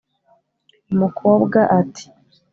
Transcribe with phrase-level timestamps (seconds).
[0.93, 2.03] umukobwa ati